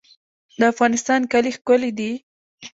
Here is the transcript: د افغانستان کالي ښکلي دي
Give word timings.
د 0.59 0.61
افغانستان 0.73 1.21
کالي 1.31 1.51
ښکلي 1.57 1.91
دي 1.99 2.11